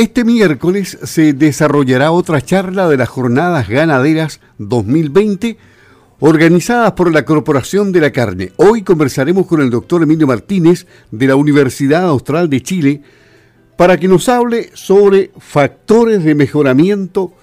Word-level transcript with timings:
Este 0.00 0.24
miércoles 0.24 0.96
se 1.02 1.34
desarrollará 1.34 2.10
otra 2.10 2.40
charla 2.40 2.88
de 2.88 2.96
las 2.96 3.10
Jornadas 3.10 3.68
Ganaderas 3.68 4.40
2020 4.56 5.58
organizadas 6.20 6.92
por 6.92 7.12
la 7.12 7.26
Corporación 7.26 7.92
de 7.92 8.00
la 8.00 8.10
Carne. 8.10 8.50
Hoy 8.56 8.80
conversaremos 8.80 9.46
con 9.46 9.60
el 9.60 9.68
doctor 9.68 10.02
Emilio 10.02 10.26
Martínez 10.26 10.86
de 11.10 11.26
la 11.26 11.36
Universidad 11.36 12.04
Austral 12.04 12.48
de 12.48 12.62
Chile 12.62 13.02
para 13.76 13.98
que 13.98 14.08
nos 14.08 14.30
hable 14.30 14.70
sobre 14.72 15.32
factores 15.38 16.24
de 16.24 16.34
mejoramiento 16.34 17.34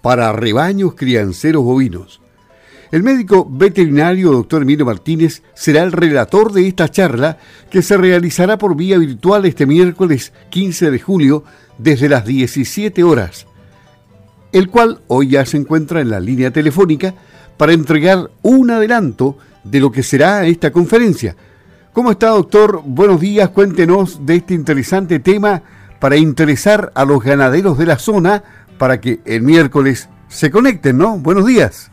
para 0.00 0.32
rebaños 0.32 0.94
crianceros 0.94 1.62
bovinos. 1.62 2.22
El 2.90 3.02
médico 3.02 3.46
veterinario 3.50 4.32
doctor 4.32 4.62
Emilio 4.62 4.86
Martínez 4.86 5.42
será 5.54 5.82
el 5.82 5.92
relator 5.92 6.52
de 6.52 6.68
esta 6.68 6.90
charla 6.90 7.36
que 7.70 7.82
se 7.82 7.98
realizará 7.98 8.56
por 8.56 8.76
vía 8.76 8.96
virtual 8.96 9.44
este 9.44 9.66
miércoles 9.66 10.32
15 10.50 10.90
de 10.90 10.98
julio 10.98 11.44
desde 11.78 12.08
las 12.08 12.24
17 12.24 13.02
horas, 13.04 13.46
el 14.52 14.68
cual 14.68 15.00
hoy 15.08 15.30
ya 15.30 15.46
se 15.46 15.56
encuentra 15.56 16.00
en 16.00 16.10
la 16.10 16.20
línea 16.20 16.50
telefónica 16.50 17.14
para 17.56 17.72
entregar 17.72 18.30
un 18.42 18.70
adelanto 18.70 19.38
de 19.64 19.80
lo 19.80 19.92
que 19.92 20.02
será 20.02 20.46
esta 20.46 20.72
conferencia. 20.72 21.36
¿Cómo 21.92 22.10
está, 22.10 22.28
doctor? 22.28 22.82
Buenos 22.84 23.20
días, 23.20 23.50
cuéntenos 23.50 24.24
de 24.24 24.36
este 24.36 24.54
interesante 24.54 25.18
tema 25.20 25.62
para 26.00 26.16
interesar 26.16 26.90
a 26.94 27.04
los 27.04 27.22
ganaderos 27.22 27.78
de 27.78 27.86
la 27.86 27.98
zona 27.98 28.42
para 28.78 29.00
que 29.00 29.20
el 29.24 29.42
miércoles 29.42 30.08
se 30.28 30.50
conecten, 30.50 30.98
¿no? 30.98 31.18
Buenos 31.18 31.46
días. 31.46 31.90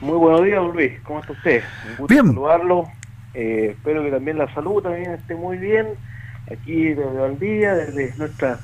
Muy 0.00 0.16
buenos 0.16 0.44
días, 0.44 0.62
Luis. 0.72 0.92
¿Cómo 1.02 1.20
está 1.20 1.32
usted? 1.32 1.62
Un 1.84 1.96
gusto 1.96 2.14
bien. 2.14 2.26
saludarlo. 2.26 2.84
Eh, 3.34 3.74
espero 3.76 4.04
que 4.04 4.10
también 4.10 4.38
la 4.38 4.52
salud 4.54 4.82
también 4.82 5.12
esté 5.12 5.34
muy 5.34 5.56
bien. 5.58 5.86
Aquí 6.50 6.94
desde 6.94 7.04
Valdivia, 7.04 7.74
desde 7.74 8.16
nuestra 8.16 8.58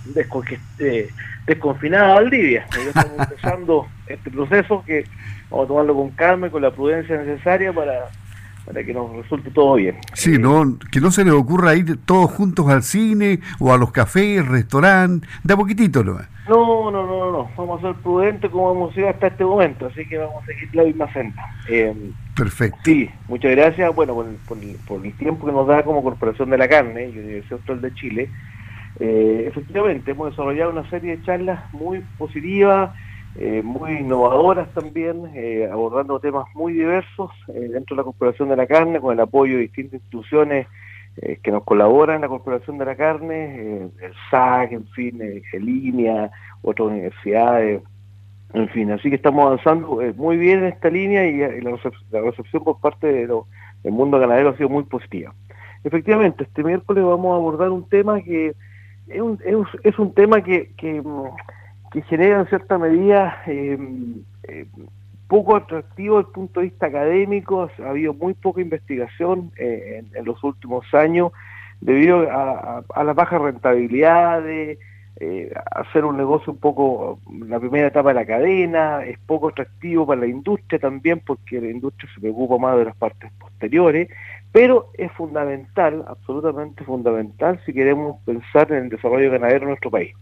eh, 0.78 1.08
desconfinada 1.46 2.14
Valdivia. 2.14 2.66
Estamos 2.78 3.12
empezando 3.18 3.86
este 4.06 4.30
proceso 4.30 4.82
que 4.86 5.04
vamos 5.50 5.66
a 5.66 5.68
tomarlo 5.68 5.94
con 5.94 6.10
calma 6.10 6.46
y 6.46 6.50
con 6.50 6.62
la 6.62 6.70
prudencia 6.70 7.16
necesaria 7.16 7.72
para 7.72 8.10
para 8.64 8.82
que 8.82 8.94
nos 8.94 9.14
resulte 9.14 9.50
todo 9.50 9.74
bien. 9.74 9.96
Sí, 10.14 10.38
no, 10.38 10.78
que 10.90 11.00
no 11.00 11.10
se 11.10 11.24
les 11.24 11.34
ocurra 11.34 11.74
ir 11.74 11.98
todos 12.04 12.30
juntos 12.30 12.68
al 12.68 12.82
cine 12.82 13.40
o 13.58 13.72
a 13.72 13.78
los 13.78 13.92
cafés, 13.92 14.46
restaurantes, 14.46 15.28
de 15.42 15.54
a 15.54 15.56
poquitito 15.56 16.02
¿no? 16.02 16.18
No, 16.48 16.90
no, 16.90 17.06
no, 17.06 17.32
no, 17.32 17.50
vamos 17.56 17.84
a 17.84 17.88
ser 17.88 18.02
prudentes 18.02 18.50
como 18.50 18.72
hemos 18.72 18.94
sido 18.94 19.08
hasta 19.08 19.28
este 19.28 19.44
momento, 19.44 19.86
así 19.86 20.06
que 20.06 20.18
vamos 20.18 20.42
a 20.42 20.46
seguir 20.46 20.74
la 20.74 20.84
misma 20.84 21.12
senda. 21.12 21.42
Eh, 21.68 21.94
Perfecto. 22.36 22.78
Sí, 22.84 23.08
muchas 23.28 23.52
gracias, 23.52 23.94
bueno, 23.94 24.14
por, 24.14 24.26
por, 24.86 25.06
el 25.06 25.12
tiempo 25.16 25.46
que 25.46 25.52
nos 25.52 25.66
da 25.66 25.84
como 25.84 26.02
Corporación 26.02 26.50
de 26.50 26.58
la 26.58 26.68
Carne 26.68 27.06
y 27.06 27.18
Universidad 27.18 27.58
Austral 27.58 27.80
de 27.80 27.94
Chile. 27.94 28.28
Eh, 28.98 29.44
efectivamente, 29.48 30.10
hemos 30.10 30.30
desarrollado 30.30 30.70
una 30.72 30.88
serie 30.90 31.16
de 31.16 31.22
charlas 31.22 31.72
muy 31.72 32.00
positivas, 32.18 32.90
eh, 33.36 33.62
muy 33.64 33.94
innovadoras 33.98 34.68
también, 34.74 35.30
eh, 35.34 35.68
abordando 35.70 36.20
temas 36.20 36.46
muy 36.54 36.72
diversos 36.72 37.32
eh, 37.48 37.68
dentro 37.72 37.96
de 37.96 38.00
la 38.00 38.04
Corporación 38.04 38.48
de 38.48 38.56
la 38.56 38.66
Carne, 38.66 39.00
con 39.00 39.12
el 39.12 39.20
apoyo 39.20 39.54
de 39.54 39.62
distintas 39.62 39.94
instituciones 39.94 40.66
que 41.44 41.52
nos 41.52 41.62
colaboran 41.62 42.16
en 42.16 42.22
la 42.22 42.28
Corporación 42.28 42.76
de 42.76 42.86
la 42.86 42.96
Carne, 42.96 43.82
el 44.00 44.12
SAC, 44.32 44.72
en 44.72 44.84
fin, 44.88 45.20
Gelinea, 45.48 46.28
otras 46.60 46.88
universidades, 46.88 47.82
en 48.54 48.68
fin, 48.68 48.90
así 48.92 49.10
que 49.10 49.16
estamos 49.16 49.44
avanzando 49.44 50.00
muy 50.16 50.36
bien 50.36 50.60
en 50.60 50.66
esta 50.66 50.88
línea 50.88 51.26
y, 51.26 51.60
la, 51.60 51.72
recepción, 52.20 52.64
por 52.64 52.80
parte 52.80 53.06
de 53.06 53.26
del 53.26 53.92
mundo 53.92 54.18
ganadero 54.18 54.50
ha 54.50 54.56
sido 54.56 54.68
muy 54.68 54.84
positiva. 54.84 55.34
Efectivamente, 55.82 56.44
este 56.44 56.64
miércoles 56.64 57.04
vamos 57.04 57.32
a 57.32 57.36
abordar 57.36 57.70
un 57.70 57.86
tema 57.88 58.20
que 58.22 58.54
es 59.08 59.98
un, 59.98 60.14
tema 60.14 60.42
que, 60.42 60.70
que 60.76 61.02
genera 62.08 62.40
en 62.40 62.46
cierta 62.46 62.78
medida 62.78 63.42
eh, 63.46 63.78
eh, 64.44 64.66
poco 65.28 65.56
atractivo 65.56 66.16
desde 66.16 66.28
el 66.28 66.34
punto 66.34 66.60
de 66.60 66.66
vista 66.66 66.86
académico, 66.86 67.68
ha 67.84 67.90
habido 67.90 68.14
muy 68.14 68.34
poca 68.34 68.60
investigación 68.60 69.50
eh, 69.56 70.02
en, 70.14 70.24
los 70.24 70.42
últimos 70.44 70.86
años 70.94 71.32
debido 71.80 72.30
a, 72.30 72.84
a, 72.94 73.04
las 73.04 73.14
bajas 73.14 73.40
rentabilidades, 73.40 74.78
hacer 75.70 76.04
un 76.04 76.16
negocio 76.16 76.52
un 76.52 76.58
poco, 76.58 77.20
la 77.46 77.60
primera 77.60 77.88
etapa 77.88 78.08
de 78.10 78.14
la 78.14 78.26
cadena, 78.26 79.04
es 79.04 79.18
poco 79.20 79.48
atractivo 79.48 80.06
para 80.06 80.22
la 80.22 80.26
industria 80.26 80.78
también 80.78 81.20
porque 81.24 81.60
la 81.60 81.70
industria 81.70 82.10
se 82.14 82.20
preocupa 82.20 82.58
más 82.58 82.76
de 82.76 82.86
las 82.86 82.96
partes 82.96 83.30
posteriores, 83.38 84.08
pero 84.52 84.90
es 84.94 85.10
fundamental, 85.12 86.04
absolutamente 86.06 86.84
fundamental 86.84 87.60
si 87.64 87.72
queremos 87.72 88.20
pensar 88.24 88.70
en 88.72 88.84
el 88.84 88.88
desarrollo 88.88 89.30
ganadero 89.30 89.62
en 89.62 89.68
nuestro 89.68 89.90
país. 89.90 90.14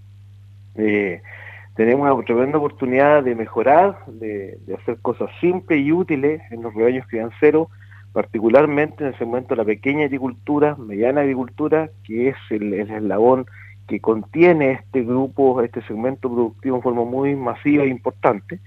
Tenemos 1.74 2.10
una 2.10 2.24
tremenda 2.24 2.58
oportunidad 2.58 3.22
de 3.22 3.34
mejorar, 3.34 3.96
de, 4.06 4.58
hacer 4.78 4.98
cosas 5.00 5.30
simples 5.40 5.80
y 5.80 5.90
útiles 5.90 6.42
en 6.50 6.62
los 6.62 6.74
rebaños 6.74 7.06
crianceros, 7.06 7.68
particularmente 8.12 9.04
en 9.04 9.08
el 9.08 9.18
segmento 9.18 9.50
de 9.50 9.56
la 9.56 9.64
pequeña 9.64 10.04
agricultura, 10.04 10.76
mediana 10.76 11.22
agricultura, 11.22 11.88
que 12.04 12.28
es 12.28 12.36
el, 12.50 12.74
eslabón 12.74 13.46
que 13.92 14.00
contiene 14.00 14.72
este 14.72 15.02
grupo, 15.02 15.60
este 15.60 15.82
segmento 15.82 16.30
productivo 16.30 16.76
en 16.76 16.82
forma 16.82 17.04
muy 17.04 17.36
masiva 17.36 17.84
e 17.84 17.88
importante. 17.88 18.58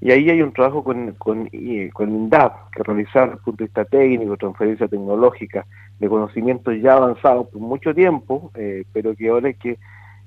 Y 0.00 0.10
ahí 0.10 0.28
hay 0.28 0.42
un 0.42 0.52
trabajo 0.52 0.82
con, 0.82 1.12
con, 1.18 1.48
con 1.92 2.10
INDAP 2.10 2.72
que 2.72 2.82
realizar 2.82 3.26
desde 3.26 3.36
el 3.36 3.44
punto 3.44 3.58
de 3.58 3.66
vista 3.66 3.84
técnico, 3.84 4.36
transferencia 4.36 4.88
tecnológica, 4.88 5.64
de 6.00 6.08
conocimientos 6.08 6.74
ya 6.82 6.94
avanzados 6.94 7.46
por 7.46 7.60
mucho 7.60 7.94
tiempo, 7.94 8.50
eh, 8.56 8.82
pero 8.92 9.14
que 9.14 9.28
ahora 9.28 9.46
hay 9.46 9.54
que 9.54 9.78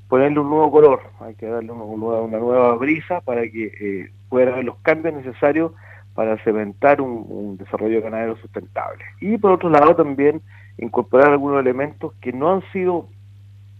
ponerle 0.07 0.39
un 0.39 0.49
nuevo 0.49 0.71
color, 0.71 1.01
hay 1.19 1.35
que 1.35 1.47
darle 1.47 1.73
una, 1.73 2.37
nueva 2.37 2.77
brisa 2.77 3.19
para 3.19 3.41
que 3.41 3.65
eh, 3.81 4.11
pueda 4.29 4.53
haber 4.53 4.63
los 4.63 4.77
cambios 4.77 5.15
necesarios 5.15 5.73
para 6.13 6.41
cementar 6.45 7.01
un, 7.01 7.57
desarrollo 7.57 8.01
ganadero 8.01 8.37
sustentable. 8.37 9.03
Y 9.19 9.37
por 9.37 9.51
otro 9.51 9.69
lado 9.69 9.97
también 9.97 10.41
incorporar 10.77 11.31
algunos 11.31 11.59
elementos 11.59 12.13
que 12.21 12.31
no 12.31 12.53
han 12.53 12.61
sido 12.71 13.09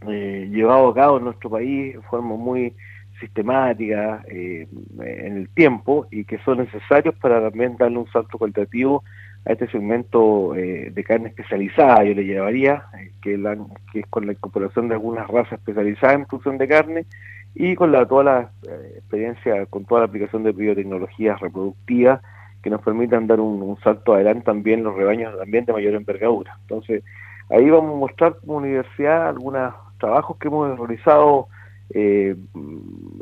eh, 0.09 0.49
llevados 0.51 0.91
a 0.91 1.01
cabo 1.01 1.17
en 1.17 1.25
nuestro 1.25 1.49
país 1.49 1.95
en 1.95 2.03
forma 2.03 2.35
muy 2.35 2.73
sistemática 3.19 4.23
eh, 4.27 4.67
en 4.99 5.37
el 5.37 5.49
tiempo 5.49 6.07
y 6.11 6.25
que 6.25 6.37
son 6.39 6.57
necesarios 6.57 7.15
para 7.15 7.41
también 7.41 7.77
darle 7.77 7.99
un 7.99 8.11
salto 8.11 8.37
cualitativo 8.37 9.03
a 9.45 9.53
este 9.53 9.67
segmento 9.67 10.55
eh, 10.55 10.91
de 10.91 11.03
carne 11.03 11.29
especializada, 11.29 12.03
yo 12.03 12.15
le 12.15 12.25
llevaría, 12.25 12.85
eh, 12.97 13.11
que, 13.21 13.35
es 13.35 14.05
con 14.07 14.25
la 14.25 14.33
incorporación 14.33 14.87
de 14.87 14.95
algunas 14.95 15.27
razas 15.27 15.53
especializadas 15.59 16.15
en 16.15 16.25
producción 16.25 16.57
de 16.57 16.67
carne 16.67 17.05
y 17.53 17.75
con 17.75 17.91
la, 17.91 18.05
toda 18.07 18.23
la 18.23 18.51
eh, 18.67 18.93
experiencia, 18.97 19.65
con 19.67 19.85
toda 19.85 20.01
la 20.01 20.07
aplicación 20.07 20.43
de 20.43 20.51
biotecnologías 20.51 21.39
reproductivas 21.39 22.21
que 22.63 22.71
nos 22.71 22.81
permitan 22.81 23.27
dar 23.27 23.39
un, 23.39 23.77
salto 23.83 24.15
adelante 24.15 24.45
también 24.45 24.83
los 24.83 24.95
rebaños 24.95 25.37
también 25.37 25.65
de 25.65 25.73
mayor 25.73 25.93
envergadura. 25.93 26.57
Entonces, 26.61 27.03
ahí 27.51 27.69
vamos 27.69 27.93
a 27.93 27.99
mostrar 27.99 28.37
como 28.39 28.57
universidad 28.57 29.29
algunos 29.29 29.75
trabajos 29.97 30.37
que 30.37 30.47
hemos 30.47 30.77
realizado 30.77 31.47
en 31.89 32.39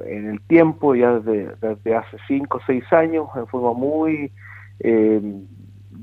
el 0.06 0.39
tiempo, 0.47 0.95
ya 0.95 1.19
desde, 1.19 1.56
desde 1.61 1.95
hace 1.95 2.17
5 2.28 2.57
o 2.57 2.61
6 2.66 2.94
años, 2.94 3.28
en 3.35 3.45
forma 3.47 3.73
muy 3.73 4.31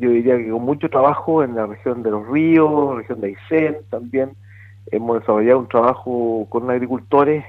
yo 0.00 0.10
diría 0.10 0.36
que 0.36 0.50
con 0.50 0.62
mucho 0.62 0.88
trabajo 0.88 1.42
en 1.42 1.54
la 1.54 1.66
región 1.66 2.02
de 2.02 2.10
los 2.10 2.26
ríos, 2.28 2.96
región 2.96 3.20
de 3.20 3.28
Aysén 3.28 3.76
también. 3.90 4.32
Hemos 4.90 5.20
desarrollado 5.20 5.60
un 5.60 5.68
trabajo 5.68 6.46
con 6.48 6.70
agricultores, 6.70 7.44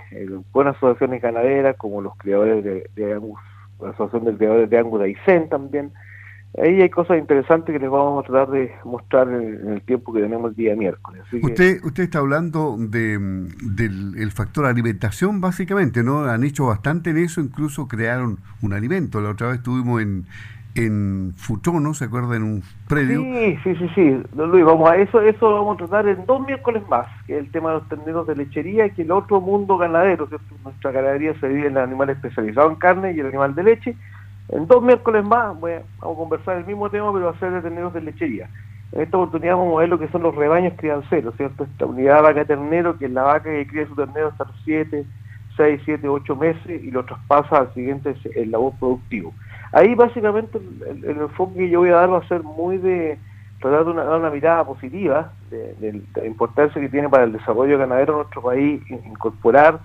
con 0.52 0.68
asociaciones 0.68 1.22
ganaderas, 1.22 1.78
como 1.78 2.02
los 2.02 2.16
criadores 2.18 2.64
de, 2.64 3.14
Angus, 3.14 3.40
la 3.80 3.92
Asociación 3.92 4.26
de 4.26 4.38
Criadores 4.38 4.70
de 4.70 4.78
Angus 4.78 5.00
de 5.00 5.06
Aysén 5.06 5.50
también. 5.50 5.92
Ahí 6.58 6.82
hay 6.82 6.90
cosas 6.90 7.18
interesantes 7.18 7.72
que 7.72 7.80
les 7.80 7.90
vamos 7.90 8.24
a 8.24 8.28
tratar 8.28 8.52
de 8.52 8.74
mostrar 8.84 9.30
en, 9.30 9.70
el 9.70 9.82
tiempo 9.84 10.12
que 10.12 10.22
tenemos 10.22 10.50
el 10.50 10.56
día 10.58 10.76
miércoles. 10.76 11.24
usted, 11.42 11.82
usted 11.84 12.04
está 12.04 12.20
hablando 12.20 12.76
de, 12.78 13.18
del 13.18 14.32
factor 14.32 14.66
alimentación, 14.66 15.40
básicamente, 15.40 16.04
¿no? 16.04 16.26
Han 16.26 16.44
hecho 16.44 16.66
bastante 16.66 17.12
en 17.12 17.18
eso, 17.18 17.40
incluso 17.40 17.88
crearon 17.88 18.40
un 18.62 18.74
alimento. 18.74 19.22
La 19.22 19.30
otra 19.30 19.48
vez 19.48 19.58
estuvimos 19.58 20.02
en, 20.02 20.26
en 20.76 21.34
Futrono, 21.36 21.94
¿se 21.94 22.06
acuerda? 22.06 22.36
En 22.36 22.44
un 22.44 22.64
predio. 22.88 23.22
Sí, 23.22 23.58
sí, 23.64 23.76
sí, 23.76 23.90
sí. 23.96 24.24
Luis, 24.36 24.66
vamos 24.66 24.90
a 24.90 24.96
eso, 24.98 25.22
eso 25.22 25.54
vamos 25.54 25.76
a 25.76 25.86
tratar 25.86 26.08
en 26.08 26.26
dos 26.26 26.46
miércoles 26.46 26.84
más, 26.90 27.08
que 27.28 27.38
es 27.38 27.46
el 27.46 27.52
tema 27.52 27.70
de 27.70 27.76
los 27.80 27.90
terneros 27.90 28.28
de 28.28 28.36
lechería 28.36 28.86
y 28.88 28.92
que 28.92 29.02
el 29.04 29.12
otro 29.12 29.42
mundo 29.42 29.78
ganadero, 29.78 30.30
que 30.30 30.38
nuestra 30.64 30.92
ganadería 30.92 31.34
se 31.40 31.48
divide 31.50 31.68
en 31.68 31.78
el 31.78 31.84
animal 31.84 32.10
especializado 32.10 32.70
en 32.70 32.76
carne 32.76 33.14
y 33.14 33.20
el 33.20 33.28
animal 33.28 33.56
de 33.56 33.64
leche. 33.64 33.96
En 34.50 34.68
dos 34.68 34.84
miércoles 34.84 35.24
más 35.24 35.60
vamos 35.60 35.82
a 36.00 36.06
conversar 36.06 36.58
el 36.58 36.66
mismo 36.66 36.90
tema, 36.90 37.12
pero 37.14 37.26
va 37.26 37.32
a 37.32 37.40
ser 37.40 37.52
de 37.52 37.62
terneros 37.62 37.94
de 37.94 38.02
lechería. 38.02 38.50
En 38.92 39.02
esta 39.02 39.18
oportunidad 39.18 39.56
vamos 39.56 39.78
a 39.78 39.82
ver 39.82 39.90
lo 39.90 40.00
que 40.00 40.10
son 40.10 40.24
los 40.24 40.36
rebaños 40.36 40.74
crianceros, 40.78 41.36
¿cierto? 41.38 41.64
Esta 41.64 41.86
unidad 41.86 42.22
vaca 42.22 42.44
ternero, 42.44 42.98
que 42.98 43.06
es 43.06 43.12
la 43.12 43.24
vaca 43.24 43.50
que 43.50 43.66
cría 43.66 43.88
su 43.88 43.96
ternero 43.96 44.28
hasta 44.28 44.44
los 44.44 44.56
7, 44.66 45.06
6, 45.56 45.82
7, 45.86 46.08
8 46.08 46.36
meses 46.36 46.84
y 46.84 46.92
lo 46.92 47.06
traspasa 47.06 47.58
al 47.58 47.74
siguiente 47.74 48.16
el 48.36 48.52
labor 48.52 48.74
productivo. 48.80 49.34
Ahí 49.72 49.96
básicamente 49.96 50.58
el, 50.58 51.06
enfoque 51.06 51.60
que 51.60 51.70
yo 51.70 51.80
voy 51.80 51.90
a 51.90 51.96
dar 51.96 52.12
va 52.12 52.18
a 52.18 52.28
ser 52.28 52.44
muy 52.44 52.78
de 52.78 53.18
tratar 53.62 53.86
de 53.86 53.94
dar 53.94 54.20
una 54.20 54.30
mirada 54.30 54.66
positiva 54.66 55.32
de, 55.50 56.02
la 56.16 56.26
importancia 56.26 56.82
que 56.82 56.90
tiene 56.90 57.08
para 57.08 57.24
el 57.24 57.32
desarrollo 57.32 57.78
ganadero 57.78 58.14
en 58.14 58.20
nuestro 58.20 58.42
país, 58.42 58.82
incorporar 58.90 59.80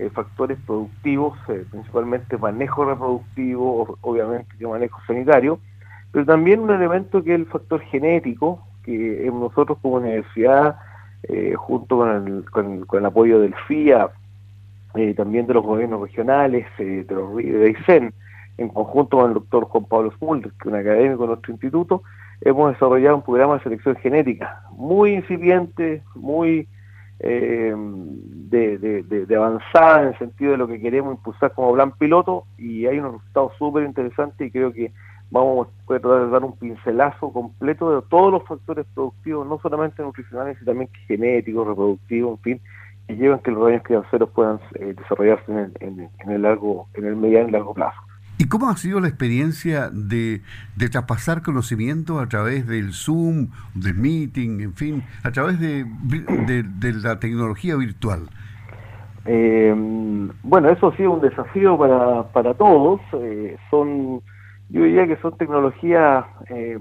eh, 0.00 0.10
factores 0.10 0.58
productivos, 0.66 1.38
eh, 1.48 1.64
principalmente 1.70 2.36
manejo 2.38 2.84
reproductivo, 2.84 3.98
obviamente 4.00 4.54
que 4.58 4.66
manejo 4.66 5.00
sanitario, 5.06 5.58
pero 6.12 6.24
también 6.24 6.60
un 6.60 6.70
elemento 6.70 7.22
que 7.22 7.34
es 7.34 7.40
el 7.40 7.46
factor 7.46 7.80
genético, 7.82 8.62
que 8.84 9.30
nosotros 9.32 9.78
como 9.82 9.96
universidad, 9.96 10.76
junto 11.56 11.98
con 11.98 12.26
el, 12.28 12.50
con, 12.50 12.86
el, 12.90 13.04
apoyo 13.04 13.40
del 13.40 13.54
FIA, 13.66 14.08
también 15.14 15.46
de 15.46 15.54
los 15.54 15.64
gobiernos 15.64 16.00
regionales, 16.00 16.66
de 16.78 17.04
los 17.10 17.36
de 17.36 17.76
ICEN, 17.78 18.14
en 18.56 18.68
conjunto 18.68 19.18
con 19.18 19.28
el 19.28 19.34
doctor 19.34 19.64
Juan 19.64 19.84
Pablo 19.84 20.12
Smulder, 20.18 20.52
que 20.52 20.68
es 20.68 20.72
un 20.72 20.76
académico 20.76 21.22
de 21.22 21.28
nuestro 21.28 21.52
instituto, 21.52 22.02
hemos 22.40 22.72
desarrollado 22.72 23.16
un 23.16 23.22
programa 23.22 23.54
de 23.54 23.62
selección 23.64 23.96
genética 23.96 24.62
muy 24.70 25.12
incipiente, 25.12 26.02
muy 26.14 26.66
eh, 27.20 27.74
de, 27.76 29.36
avanzada 29.36 30.02
en 30.02 30.08
el 30.08 30.18
sentido 30.18 30.52
de 30.52 30.58
lo 30.58 30.68
que 30.68 30.80
queremos 30.80 31.14
impulsar 31.14 31.52
como 31.52 31.74
plan 31.74 31.92
piloto 31.92 32.44
y 32.56 32.86
hay 32.86 32.98
unos 32.98 33.14
resultados 33.14 33.52
súper 33.58 33.84
interesantes 33.84 34.46
y 34.46 34.50
creo 34.50 34.72
que 34.72 34.92
vamos 35.30 35.66
a 35.66 35.86
tratar 35.86 36.26
de 36.26 36.30
dar 36.30 36.44
un 36.44 36.56
pincelazo 36.56 37.32
completo 37.32 38.00
de 38.00 38.06
todos 38.08 38.32
los 38.32 38.44
factores 38.44 38.86
productivos, 38.94 39.46
no 39.46 39.58
solamente 39.60 40.02
nutricionales, 40.02 40.56
sino 40.58 40.70
también 40.70 40.90
genéticos, 41.06 41.66
reproductivos, 41.66 42.38
en 42.38 42.42
fin, 42.42 42.60
que 43.06 43.16
llevan 43.16 43.40
que 43.40 43.50
los 43.50 43.64
daños 43.64 43.82
crianceros 43.82 44.30
puedan 44.30 44.60
eh, 44.74 44.94
desarrollarse 44.96 45.52
en 45.52 45.58
el, 45.80 46.08
en 46.20 46.30
el 46.30 46.42
largo, 46.42 46.86
en 46.94 47.04
el 47.04 47.16
mediano 47.16 47.48
y 47.48 47.52
largo 47.52 47.74
plazo. 47.74 48.00
¿Y 48.40 48.46
cómo 48.46 48.68
ha 48.68 48.76
sido 48.76 49.00
la 49.00 49.08
experiencia 49.08 49.90
de, 49.90 50.42
traspasar 50.92 51.42
conocimiento 51.42 52.20
a 52.20 52.28
través 52.28 52.68
del 52.68 52.92
Zoom, 52.92 53.48
del 53.74 53.94
meeting, 53.94 54.60
en 54.60 54.74
fin, 54.74 55.02
a 55.24 55.32
través 55.32 55.58
de, 55.58 55.84
la 57.02 57.18
tecnología 57.18 57.74
virtual? 57.74 58.28
Eh, 59.26 59.74
bueno, 60.44 60.68
eso 60.68 60.86
ha 60.86 60.96
sido 60.96 61.14
un 61.14 61.20
desafío 61.20 61.76
para, 61.76 62.28
para 62.28 62.54
todos. 62.54 63.00
Eh, 63.14 63.56
son, 63.70 64.20
yo 64.68 64.84
diría 64.84 65.08
que 65.08 65.16
son 65.16 65.36
tecnologías 65.36 66.24
eh, 66.48 66.78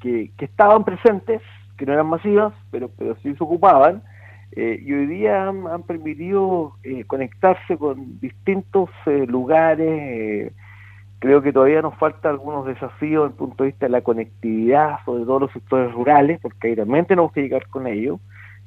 que, 0.00 0.30
estaban 0.38 0.84
presentes, 0.84 1.40
que 1.78 1.86
no 1.86 1.94
eran 1.94 2.06
masivas, 2.06 2.52
pero, 2.70 2.90
pero 2.98 3.16
sí 3.22 3.34
se 3.34 3.42
ocupaban. 3.42 4.02
y 4.54 4.92
hoy 4.92 5.06
día 5.06 5.48
han, 5.48 5.66
han 5.68 5.84
permitido 5.84 6.74
conectarse 7.06 7.78
con 7.78 8.20
distintos 8.20 8.90
lugares 9.06 10.52
Creo 11.20 11.42
que 11.42 11.52
todavía 11.52 11.82
nos 11.82 11.96
falta 11.96 12.28
algunos 12.28 12.64
desafíos 12.64 13.24
desde 13.24 13.32
el 13.32 13.38
punto 13.38 13.64
de 13.64 13.70
vista 13.70 13.86
de 13.86 13.90
la 13.90 14.02
conectividad, 14.02 14.98
sobre 15.04 15.24
todo 15.24 15.40
los 15.40 15.52
sectores 15.52 15.92
rurales, 15.92 16.38
porque 16.40 16.68
ahí 16.68 16.74
realmente 16.76 17.08
tenemos 17.08 17.32
que 17.32 17.42
llegar 17.42 17.66
con 17.68 17.88
ellos. 17.88 18.20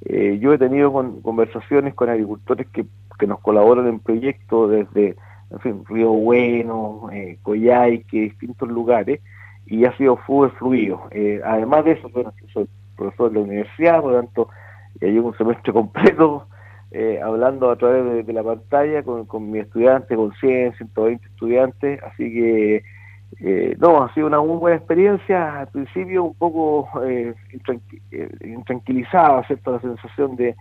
Eh, 0.03 0.37
yo 0.41 0.51
he 0.53 0.57
tenido 0.57 0.91
conversaciones 1.21 1.93
con 1.93 2.09
agricultores 2.09 2.67
que, 2.67 2.85
nos 3.27 3.39
colaboran 3.39 3.87
en 3.87 3.99
proyectos 3.99 4.71
desde 4.71 5.15
en 5.63 5.85
Río 5.85 6.09
Bueno, 6.09 7.07
eh, 7.13 7.37
Coyhaique, 7.43 8.21
distintos 8.21 8.67
lugares, 8.67 9.21
y 9.67 9.85
ha 9.85 9.95
sido 9.95 10.17
full 10.17 10.49
fluido. 10.57 11.03
Eh, 11.11 11.39
además 11.45 11.85
de 11.85 11.91
eso, 11.91 12.09
bueno, 12.09 12.33
soy 12.51 12.67
profesor 12.97 13.29
de 13.29 13.35
la 13.35 13.45
universidad, 13.45 14.01
por 14.01 14.13
lo 14.13 14.21
tanto, 14.21 14.49
llevo 14.99 15.27
un 15.27 15.37
semestre 15.37 15.71
completo 15.71 16.47
eh, 16.93 17.21
hablando 17.23 17.71
a 17.71 17.77
través 17.77 18.25
de, 18.25 18.33
la 18.33 18.43
pantalla 18.43 19.01
con, 19.01 19.25
con 19.25 19.49
mi 19.49 19.59
estudiante, 19.59 20.13
con 20.13 20.33
100, 20.33 20.75
120 20.75 21.25
estudiantes, 21.25 22.03
así 22.03 22.33
que 22.33 22.83
eh, 23.39 23.77
no, 23.79 24.03
ha 24.03 24.13
sido 24.13 24.27
una 24.27 24.41
muy 24.41 24.57
buena 24.57 24.75
experiencia, 24.75 25.61
al 25.61 25.67
principio 25.69 26.25
un 26.25 26.33
poco 26.33 26.89
eh, 27.05 27.33
eh 28.11 28.29
intranquilizada. 28.43 29.45
La 29.65 29.79
sensación 29.79 30.35
de, 30.35 30.53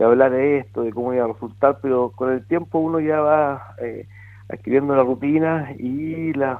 hablar 0.00 0.32
de 0.32 0.58
esto, 0.58 0.82
de 0.82 0.92
cómo 0.92 1.14
iba 1.14 1.24
a 1.24 1.28
resultar, 1.28 1.78
pero 1.80 2.10
con 2.10 2.32
el 2.32 2.44
tiempo 2.48 2.80
uno 2.80 2.98
ya 2.98 3.20
va 3.20 3.76
adquiriendo 4.48 4.96
la 4.96 5.04
rutina 5.04 5.70
y 5.78 6.32
la, 6.32 6.58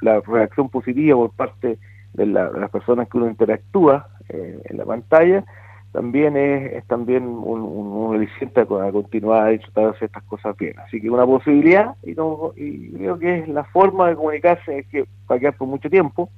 la, 0.00 0.20
reacción 0.20 0.70
positiva 0.70 1.16
por 1.16 1.32
parte 1.32 1.78
de, 2.14 2.24
de, 2.24 2.26
las 2.26 2.70
personas 2.70 3.06
que 3.08 3.18
uno 3.18 3.28
interactúa 3.28 4.08
en 4.30 4.78
la 4.78 4.84
pantalla, 4.86 5.44
también 5.92 6.36
es, 6.36 6.84
también 6.86 7.24
un, 7.24 7.60
un, 7.60 8.16
aliciente 8.16 8.62
a, 8.62 8.66
continuar 8.66 9.52
y 9.52 9.58
tratar 9.58 9.98
de 9.98 10.06
estas 10.06 10.22
cosas 10.24 10.56
bien. 10.56 10.78
Así 10.80 11.00
que 11.00 11.10
una 11.10 11.26
posibilidad 11.26 11.94
y, 12.02 12.14
no, 12.14 12.52
y 12.56 12.92
creo 12.92 13.18
que 13.18 13.40
es 13.40 13.48
la 13.48 13.64
forma 13.64 14.08
de 14.08 14.16
comunicarse 14.16 14.78
es 14.78 14.86
que 14.88 15.02
va 15.30 15.36
a 15.36 15.38
quedar 15.38 15.56
por 15.56 15.68
mucho 15.68 15.90
tiempo 15.90 16.30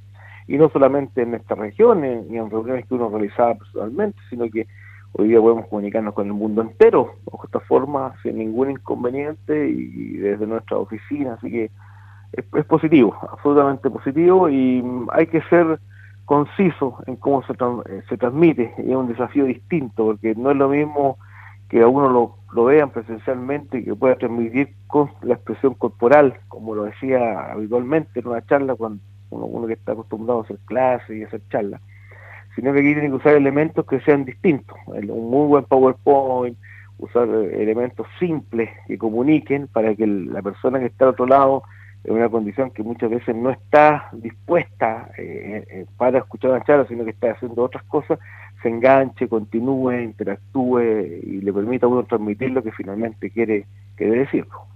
y 0.49 0.59
no 0.59 0.69
solamente 0.71 1.23
en 1.23 1.35
esta 1.35 1.55
región 1.55 2.01
ni 2.01 2.37
en 2.37 2.51
reuniones 2.51 2.87
que 2.87 2.95
uno 2.95 3.09
realizaba 3.09 3.55
personalmente, 3.55 4.19
sino 4.29 4.51
que 4.51 4.67
hoy 5.13 5.29
día 5.29 5.41
podemos 5.41 5.69
comunicarnos 5.69 6.15
con 6.15 6.27
el 6.27 6.33
mundo 6.33 6.61
entero 6.61 7.15
de 7.25 7.39
esta 7.45 7.61
forma 7.61 8.15
sin 8.23 8.39
ningún 8.39 8.73
inconveniente 8.73 9.69
y 9.69 10.17
desde 10.17 10.47
nuestra 10.47 10.79
oficina, 10.79 11.35
así 11.35 11.51
que 11.51 11.71
es, 12.33 12.45
es 12.53 12.65
positivo, 12.65 13.17
absolutamente 13.31 13.89
positivo 13.89 14.51
y 14.51 14.85
hay 15.13 15.29
que 15.29 15.41
ser 15.43 15.79
conciso 16.25 16.99
en 17.07 17.17
cómo 17.17 17.43
se, 17.43 17.53
eh, 17.53 18.03
se 18.09 18.17
transmite 18.17 18.75
y 18.79 18.91
es 18.91 18.97
un 18.97 19.09
desafío 19.09 19.45
distinto 19.45 20.07
porque 20.07 20.35
no 20.35 20.51
es 20.51 20.57
lo 20.57 20.69
mismo 20.69 21.19
que 21.69 21.83
a 21.83 21.89
uno 21.89 22.09
lo, 22.09 22.37
lo 22.53 22.65
vean 22.65 22.91
presencialmente 22.91 23.79
y 23.79 23.85
que 23.85 23.95
pueda 23.95 24.17
transmitir 24.17 24.75
con 24.87 25.11
la 25.23 25.35
expresión 25.35 25.75
corporal, 25.75 26.35
como 26.49 26.75
lo 26.75 26.85
decía 26.85 27.53
habitualmente 27.53 28.21
en 28.21 28.29
una 28.29 28.45
charla 28.47 28.75
cuando 28.75 29.01
uno, 29.31 29.67
que 29.67 29.73
está 29.73 29.93
acostumbrado 29.93 30.41
a 30.41 30.45
hacer 30.45 30.59
clases 30.65 31.17
y 31.17 31.25
hacer 31.25 31.43
charlas, 31.49 31.81
sino 32.55 32.73
que 32.73 32.81
aquí 32.81 32.93
tiene 32.93 33.09
que 33.09 33.15
usar 33.15 33.35
elementos 33.35 33.85
que 33.87 34.01
sean 34.01 34.25
distintos, 34.25 34.77
un 34.87 35.31
muy 35.31 35.49
buen 35.49 35.65
PowerPoint, 35.65 36.57
usar 36.99 37.29
elementos 37.29 38.07
simples 38.21 38.71
que 38.87 38.97
comuniquen 38.97 39.67
para 39.67 39.95
que 39.95 40.07
la 40.07 40.43
persona 40.43 40.79
que 40.79 40.87
está 40.87 41.07
al 41.07 41.11
otro 41.11 41.27
lado 41.27 41.65
en 42.05 42.15
una 42.15 42.29
condición 42.29 42.71
que 42.71 42.83
muchas 42.83 43.11
veces 43.11 43.35
no 43.35 43.51
está 43.51 44.11
dispuesta 44.13 45.11
eh, 45.17 45.65
eh, 45.69 45.87
para 45.97 46.19
escuchar 46.19 46.51
una 46.51 46.65
charla, 46.65 46.87
sino 46.87 47.05
que 47.05 47.11
está 47.11 47.33
haciendo 47.33 47.63
otras 47.63 47.83
cosas, 47.85 48.19
se 48.63 48.69
enganche, 48.69 49.29
continúe, 49.29 50.03
interactúe 50.03 50.81
y 51.23 51.41
le 51.41 51.53
permita 51.53 51.87
a 51.87 51.89
uno 51.89 52.05
transmitir 52.05 52.51
lo 52.51 52.63
que 52.63 52.73
finalmente 52.73 53.31
quiere, 53.31 53.67
quiere 53.97 54.21
decirlo. 54.21 54.67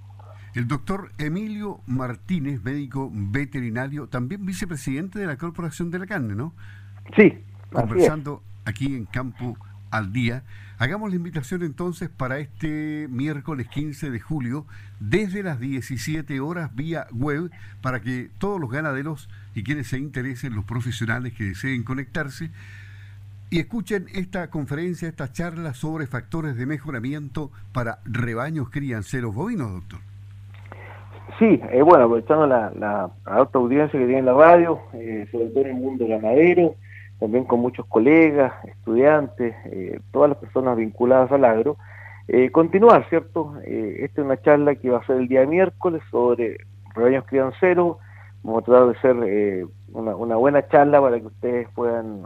El 0.54 0.66
doctor 0.66 1.10
Emilio 1.18 1.80
Martínez, 1.86 2.64
médico 2.64 3.10
veterinario, 3.12 4.08
también 4.08 4.44
vicepresidente 4.44 5.18
de 5.18 5.26
la 5.26 5.36
Corporación 5.36 5.90
de 5.90 5.98
la 5.98 6.06
Carne, 6.06 6.34
¿no? 6.34 6.54
Sí. 7.14 7.38
Conversando 7.70 8.42
aquí 8.64 8.96
en 8.96 9.04
Campo 9.04 9.56
al 9.90 10.12
Día. 10.12 10.42
Hagamos 10.80 11.10
la 11.10 11.16
invitación 11.16 11.64
entonces 11.64 12.08
para 12.08 12.38
este 12.38 13.08
miércoles 13.10 13.66
15 13.66 14.10
de 14.10 14.20
julio 14.20 14.64
desde 15.00 15.42
las 15.42 15.58
17 15.58 16.38
horas 16.38 16.72
vía 16.76 17.08
web 17.12 17.50
para 17.82 17.98
que 18.00 18.28
todos 18.38 18.60
los 18.60 18.70
ganaderos 18.70 19.28
y 19.56 19.64
quienes 19.64 19.88
se 19.88 19.98
interesen, 19.98 20.54
los 20.54 20.64
profesionales 20.64 21.32
que 21.32 21.44
deseen 21.44 21.82
conectarse, 21.82 22.50
y 23.50 23.58
escuchen 23.58 24.06
esta 24.14 24.50
conferencia, 24.50 25.08
esta 25.08 25.32
charla 25.32 25.74
sobre 25.74 26.06
factores 26.06 26.56
de 26.56 26.66
mejoramiento 26.66 27.50
para 27.72 27.98
rebaños 28.04 28.70
crianceros 28.70 29.34
bovinos, 29.34 29.72
doctor. 29.72 29.98
Sí, 31.40 31.60
eh, 31.72 31.82
bueno, 31.82 32.04
aprovechando 32.04 32.46
la, 32.46 32.70
la, 32.78 33.10
alta 33.24 33.58
audiencia 33.58 33.98
que 33.98 34.06
tiene 34.06 34.22
la 34.22 34.34
radio, 34.34 34.78
eh, 34.92 35.26
sobre 35.32 35.46
todo 35.46 35.60
en 35.62 35.68
el 35.68 35.74
mundo 35.74 36.06
ganadero, 36.06 36.76
también 37.18 37.44
con 37.44 37.60
muchos 37.60 37.86
colegas, 37.86 38.52
estudiantes, 38.64 39.54
eh, 39.66 40.00
todas 40.12 40.30
las 40.30 40.38
personas 40.38 40.76
vinculadas 40.76 41.30
al 41.32 41.44
agro. 41.44 41.76
Eh, 42.28 42.50
continuar, 42.50 43.08
¿cierto? 43.08 43.54
Eh, 43.64 44.00
esta 44.00 44.20
es 44.20 44.24
una 44.26 44.40
charla 44.40 44.74
que 44.76 44.90
va 44.90 44.98
a 44.98 45.06
ser 45.06 45.16
el 45.16 45.28
día 45.28 45.44
miércoles 45.46 46.02
sobre 46.10 46.58
rebaños 46.94 47.24
crianceros. 47.24 47.96
Vamos 48.42 48.62
a 48.62 48.64
tratar 48.66 48.88
de 48.88 49.00
ser 49.00 49.68
una, 49.92 50.14
una, 50.14 50.36
buena 50.36 50.66
charla 50.68 51.00
para 51.00 51.18
que 51.18 51.26
ustedes 51.26 51.68
puedan 51.74 52.22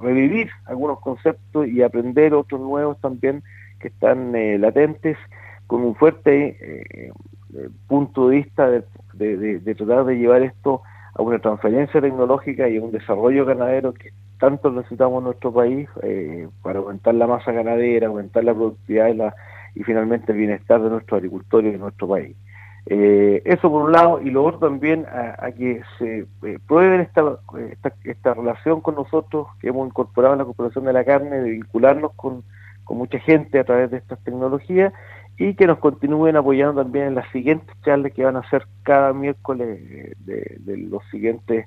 revivir 0.00 0.48
algunos 0.66 1.00
conceptos 1.00 1.66
y 1.66 1.82
aprender 1.82 2.32
otros 2.34 2.60
nuevos 2.60 3.00
también 3.00 3.42
que 3.80 3.88
están 3.88 4.32
latentes 4.60 5.18
con 5.66 5.82
un 5.82 5.96
fuerte 5.96 7.10
punto 7.88 8.28
de 8.28 8.36
vista 8.36 8.70
de, 8.70 8.84
de, 9.14 9.58
de, 9.58 9.74
tratar 9.74 10.04
de 10.04 10.16
llevar 10.16 10.42
esto 10.42 10.82
a 11.14 11.22
una 11.22 11.40
transferencia 11.40 12.00
tecnológica 12.00 12.68
y 12.68 12.76
a 12.76 12.82
un 12.82 12.92
desarrollo 12.92 13.44
ganadero 13.44 13.92
que 13.92 14.12
tanto 14.38 14.70
necesitamos 14.70 15.22
nuestro 15.22 15.52
país 15.52 15.88
eh, 16.02 16.48
para 16.62 16.80
aumentar 16.80 17.14
la 17.14 17.26
masa 17.26 17.52
ganadera, 17.52 18.08
aumentar 18.08 18.44
la 18.44 18.54
productividad 18.54 19.34
y, 19.74 19.82
finalmente 19.82 20.32
el 20.32 20.38
bienestar 20.38 20.82
de 20.82 20.90
nuestros 20.90 21.18
agricultores 21.18 21.68
y 21.68 21.72
de 21.72 21.78
nuestro 21.78 22.08
país. 22.08 22.36
Eh, 22.88 23.42
eso 23.44 23.70
por 23.70 23.82
un 23.82 23.92
lado, 23.92 24.20
y 24.22 24.30
lo 24.30 24.44
otro 24.44 24.60
también 24.60 25.06
a, 25.06 25.50
que 25.52 25.82
se 25.98 26.26
eh, 26.44 26.58
prueben 26.68 27.00
esta, 27.00 27.38
esta, 27.70 27.92
esta, 28.04 28.34
relación 28.34 28.80
con 28.80 28.94
nosotros 28.94 29.48
que 29.60 29.68
hemos 29.68 29.88
incorporado 29.88 30.34
en 30.34 30.38
la 30.38 30.44
Corporación 30.44 30.84
de 30.84 30.92
la 30.92 31.04
Carne, 31.04 31.40
de 31.40 31.50
vincularnos 31.50 32.12
con, 32.14 32.44
con 32.84 32.98
mucha 32.98 33.18
gente 33.18 33.58
a 33.58 33.64
través 33.64 33.90
de 33.90 33.96
estas 33.96 34.22
tecnologías 34.22 34.92
y 35.36 35.54
que 35.54 35.66
nos 35.66 35.78
continúen 35.78 36.36
apoyando 36.36 36.82
también 36.82 37.08
en 37.08 37.14
las 37.16 37.30
siguientes 37.32 37.74
charlas 37.82 38.12
que 38.12 38.24
van 38.24 38.36
a 38.36 38.48
ser 38.48 38.66
cada 38.84 39.12
miércoles 39.12 40.16
de, 40.24 40.56
de 40.60 40.76
los 40.76 41.02
siguientes 41.10 41.66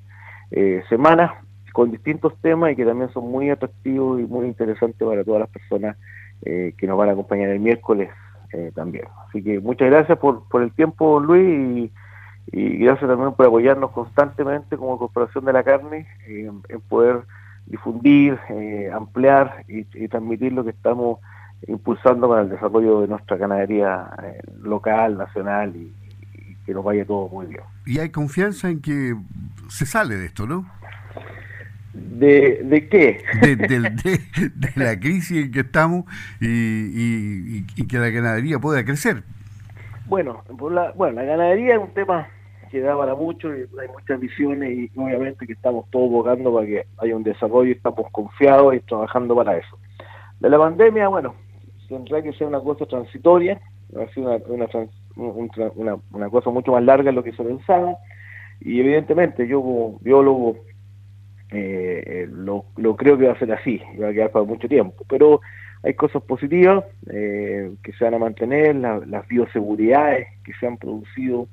semanas 0.88 1.30
con 1.72 1.90
distintos 1.90 2.36
temas 2.40 2.72
y 2.72 2.76
que 2.76 2.84
también 2.84 3.10
son 3.12 3.30
muy 3.30 3.50
atractivos 3.50 4.20
y 4.20 4.24
muy 4.24 4.46
interesantes 4.46 5.06
para 5.06 5.24
todas 5.24 5.40
las 5.40 5.50
personas 5.50 5.96
eh, 6.42 6.74
que 6.76 6.86
nos 6.86 6.98
van 6.98 7.10
a 7.10 7.12
acompañar 7.12 7.50
el 7.50 7.60
miércoles 7.60 8.10
eh, 8.52 8.72
también. 8.74 9.04
Así 9.28 9.42
que 9.42 9.60
muchas 9.60 9.90
gracias 9.90 10.18
por, 10.18 10.48
por 10.48 10.62
el 10.62 10.72
tiempo, 10.72 11.20
Luis, 11.20 11.44
y, 11.46 11.92
y 12.52 12.78
gracias 12.78 13.08
también 13.08 13.32
por 13.32 13.46
apoyarnos 13.46 13.90
constantemente 13.92 14.76
como 14.76 14.98
Corporación 14.98 15.44
de 15.44 15.52
la 15.52 15.62
Carne 15.62 16.06
en 16.26 16.62
poder 16.88 17.22
difundir, 17.70 18.38
eh, 18.48 18.90
ampliar 18.92 19.64
y, 19.68 19.84
transmitir 20.08 20.52
lo 20.52 20.64
que 20.64 20.70
estamos 20.70 21.20
impulsando 21.66 22.28
para 22.28 22.42
el 22.42 22.48
desarrollo 22.48 23.02
de 23.02 23.08
nuestra 23.08 23.36
ganadería 23.36 24.10
eh, 24.22 24.40
local, 24.62 25.16
nacional 25.16 25.74
y, 25.76 25.92
que 26.66 26.74
nos 26.74 26.84
vaya 26.84 27.06
todo 27.06 27.28
muy 27.28 27.46
bien. 27.46 27.62
Y 27.86 27.98
hay 28.00 28.10
confianza 28.10 28.68
en 28.68 28.82
que 28.82 29.16
se 29.68 29.86
sale 29.86 30.16
de 30.16 30.26
esto, 30.26 30.46
¿no? 30.46 30.66
¿De, 32.20 32.60
de 32.64 32.86
qué? 32.86 33.22
De, 33.40 34.70
la 34.76 35.00
crisis 35.00 35.46
en 35.46 35.52
que 35.52 35.60
estamos 35.60 36.04
y, 36.38 37.64
que 37.86 37.96
la 37.96 38.10
ganadería 38.10 38.58
pueda 38.58 38.84
crecer. 38.84 39.22
Bueno, 40.04 40.44
la, 40.70 40.92
bueno, 40.92 41.14
la 41.14 41.22
ganadería 41.22 41.76
es 41.76 41.80
un 41.80 41.94
tema 41.94 42.28
que 42.70 42.82
da 42.82 42.94
para 42.94 43.14
mucho 43.14 43.48
y 43.56 43.60
hay 43.60 43.88
muchas 43.88 44.20
visiones 44.20 44.70
y 44.70 44.90
obviamente 44.96 45.46
que 45.46 45.54
estamos 45.54 45.88
todos 45.90 46.10
buscando 46.10 46.52
para 46.52 46.66
que 46.66 46.84
haya 46.98 47.16
un 47.16 47.22
desarrollo 47.22 47.70
y 47.70 47.72
estamos 47.72 48.10
confiados 48.12 48.74
y 48.74 48.80
trabajando 48.80 49.34
para 49.34 49.56
eso. 49.56 49.78
De 50.40 50.50
la 50.50 50.58
pandemia, 50.58 51.08
bueno, 51.08 51.34
tendrá 51.88 52.20
que 52.20 52.34
ser 52.34 52.48
una 52.48 52.60
cosa 52.60 52.84
transitoria, 52.84 53.58
va 53.96 54.04
a 54.04 54.08
ser 54.08 54.24
una, 54.24 55.96
una, 56.10 56.28
cosa 56.28 56.50
mucho 56.50 56.72
más 56.72 56.84
larga 56.84 57.04
de 57.04 57.12
lo 57.12 57.24
que 57.24 57.32
se 57.32 57.42
pensaba 57.42 57.96
y 58.60 58.78
evidentemente 58.78 59.48
yo 59.48 59.62
como 59.62 59.98
biólogo 60.00 60.58
eh, 61.52 62.28
lo, 62.30 62.64
lo, 62.76 62.96
creo 62.96 63.18
que 63.18 63.26
va 63.26 63.32
a 63.32 63.38
ser 63.38 63.52
así, 63.52 63.80
va 64.00 64.08
a 64.08 64.12
quedar 64.12 64.30
para 64.30 64.44
mucho 64.44 64.68
tiempo, 64.68 65.04
pero 65.08 65.40
hay 65.82 65.94
cosas 65.94 66.22
positivas 66.22 66.84
eh, 67.10 67.72
que 67.82 67.92
se 67.94 68.04
van 68.04 68.14
a 68.14 68.18
mantener, 68.18 68.76
las 68.76 69.26
bioseguridades 69.28 70.28
que 70.44 70.52
se 70.60 70.66
han 70.66 70.76
producido 70.76 71.48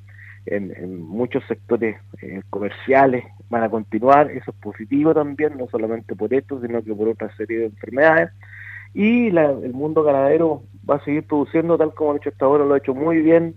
en, 0.46 1.02
muchos 1.02 1.44
sectores 1.48 1.98
eh, 2.22 2.42
comerciales 2.50 3.26
van 3.50 3.64
a 3.64 3.70
continuar, 3.70 4.32
eso 4.32 4.52
es 4.52 4.58
positivo 4.58 5.14
también, 5.14 5.58
no 5.58 5.68
solamente 5.70 6.16
por 6.16 6.34
esto, 6.34 6.62
sino 6.62 6.84
que 6.84 6.94
por 6.94 7.08
otra 7.10 7.34
serie 7.36 7.60
de 7.60 7.66
enfermedades. 7.66 8.32
Y 8.94 9.28
el 9.28 9.74
mundo 9.74 10.04
ganadero 10.04 10.64
va 10.90 10.96
a 10.96 11.04
seguir 11.04 11.24
produciendo 11.24 11.78
tal 11.78 11.94
como 11.94 12.14
ha 12.14 12.18
hecho 12.18 12.30
hasta 12.30 12.46
ahora, 12.46 12.66
lo 12.66 12.74
ha 12.74 12.78
hecho 12.80 12.96
muy 12.96 13.22
bien. 13.22 13.56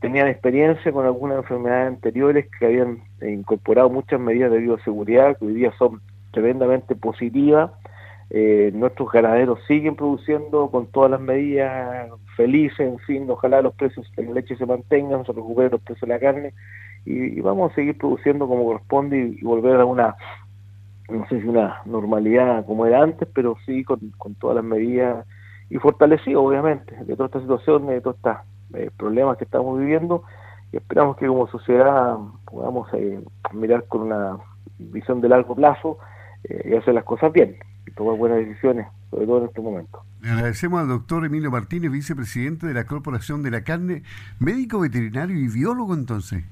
Tenían 0.00 0.28
experiencia 0.28 0.92
con 0.92 1.06
algunas 1.06 1.38
enfermedades 1.38 1.88
anteriores 1.88 2.46
que 2.58 2.66
habían 2.66 2.98
incorporado 3.30 3.90
muchas 3.90 4.20
medidas 4.20 4.50
de 4.50 4.58
bioseguridad 4.58 5.36
que 5.38 5.46
hoy 5.46 5.54
día 5.54 5.72
son 5.78 6.00
tremendamente 6.32 6.94
positivas. 6.94 7.70
Eh, 8.30 8.72
nuestros 8.74 9.10
ganaderos 9.12 9.60
siguen 9.68 9.96
produciendo 9.96 10.70
con 10.70 10.86
todas 10.86 11.10
las 11.10 11.20
medidas 11.20 12.10
felices, 12.36 12.80
en 12.80 12.98
fin, 13.00 13.30
ojalá 13.30 13.62
los 13.62 13.74
precios 13.74 14.10
de 14.16 14.24
la 14.24 14.32
leche 14.32 14.56
se 14.56 14.66
mantengan, 14.66 15.24
se 15.24 15.32
recuperen 15.32 15.72
los 15.72 15.80
precios 15.82 16.08
de 16.08 16.14
la 16.14 16.20
carne 16.20 16.54
y, 17.04 17.40
vamos 17.40 17.70
a 17.70 17.74
seguir 17.74 17.96
produciendo 17.98 18.48
como 18.48 18.64
corresponde 18.64 19.36
y, 19.38 19.44
volver 19.44 19.80
a 19.80 19.84
una, 19.84 20.16
no 21.08 21.26
sé 21.28 21.40
si 21.40 21.46
una 21.46 21.82
normalidad 21.84 22.64
como 22.66 22.86
era 22.86 23.02
antes, 23.02 23.28
pero 23.34 23.56
sí 23.66 23.84
con, 23.84 24.00
todas 24.40 24.56
las 24.56 24.64
medidas 24.64 25.26
y 25.70 25.76
fortalecido 25.76 26.42
obviamente 26.42 26.96
de 27.04 27.14
toda 27.16 27.26
esta 27.26 27.40
situación, 27.40 27.86
de 27.86 28.00
todos 28.00 28.16
estos 28.16 28.36
eh, 28.74 28.90
problemas 28.96 29.36
que 29.36 29.44
estamos 29.44 29.78
viviendo 29.78 30.24
esperamos 30.76 31.16
que 31.16 31.26
como 31.26 31.46
sociedad 31.48 32.16
podamos 32.44 32.88
eh, 32.94 33.20
mirar 33.52 33.86
con 33.86 34.02
una 34.02 34.38
visión 34.78 35.20
de 35.20 35.28
largo 35.28 35.54
plazo 35.54 35.98
y 36.46 36.74
hacer 36.74 36.94
las 36.94 37.04
cosas 37.04 37.32
bien 37.32 37.56
y 37.86 37.90
tomar 37.92 38.16
buenas 38.16 38.38
decisiones, 38.38 38.86
sobre 39.10 39.26
todo 39.26 39.38
en 39.38 39.44
este 39.46 39.60
momento. 39.60 40.02
Le 40.22 40.30
agradecemos 40.30 40.80
al 40.80 40.88
doctor 40.88 41.24
Emilio 41.24 41.50
Martínez, 41.50 41.90
vicepresidente 41.90 42.66
de 42.66 42.74
la 42.74 42.84
Corporación 42.84 43.42
de 43.42 43.50
la 43.50 43.62
Carne, 43.62 44.02
médico 44.38 44.80
veterinario 44.80 45.38
y 45.38 45.48
biólogo 45.48 45.94
entonces. 45.94 46.44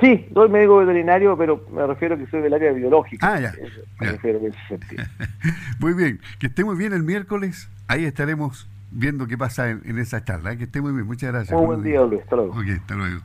Sí, 0.00 0.28
soy 0.34 0.48
médico 0.48 0.78
veterinario, 0.78 1.36
pero 1.36 1.64
me 1.72 1.86
refiero 1.86 2.14
a 2.16 2.18
que 2.18 2.26
soy 2.26 2.42
del 2.42 2.54
área 2.54 2.72
biológica. 2.72 3.34
Ah, 3.34 3.40
ya. 3.40 3.52
Me 4.00 4.12
refiero 4.12 4.38
en 4.38 4.46
ese 4.46 4.58
sentido. 4.68 5.04
muy 5.78 5.94
bien, 5.94 6.20
que 6.38 6.48
esté 6.48 6.64
muy 6.64 6.76
bien 6.76 6.92
el 6.92 7.04
miércoles. 7.04 7.70
Ahí 7.86 8.04
estaremos 8.04 8.68
viendo 8.90 9.26
qué 9.26 9.38
pasa 9.38 9.70
en, 9.70 9.98
esa 9.98 10.24
charla. 10.24 10.56
Que 10.56 10.64
esté 10.64 10.80
muy 10.80 10.92
bien, 10.92 11.06
muchas 11.06 11.32
gracias. 11.32 11.56
Muy 11.56 11.66
buen 11.66 11.82
día, 11.82 12.00
Luis. 12.02 12.22
Hasta 12.22 12.36
luego. 12.36 12.52
Ok, 12.52 12.66
hasta 12.80 12.94
luego. 12.94 13.20